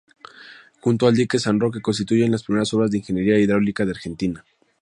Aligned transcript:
Junto 0.79 1.05
al 1.05 1.15
Dique 1.15 1.37
San 1.37 1.59
Roque, 1.59 1.79
constituyen 1.79 2.31
las 2.31 2.41
primeras 2.41 2.73
obras 2.73 2.89
de 2.89 2.97
Ingeniería 2.97 3.37
Hidráulica 3.37 3.85
de 3.85 3.91
Argentina. 3.91 4.43